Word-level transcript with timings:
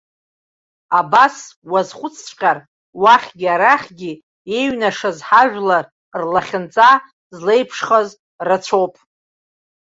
Абас, 0.99 1.37
уазхәыцҵәҟьар, 1.71 2.57
уахьгьы-арахьгьы 3.01 4.11
еиҩнашаз 4.55 5.17
ҳажәлар 5.27 5.85
рлахьынҵа 6.21 6.89
злеиԥшхаз 7.37 8.09
рацәоуп. 8.47 8.93